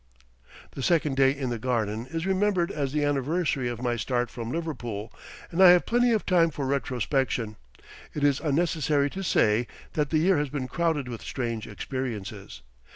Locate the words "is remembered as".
2.09-2.91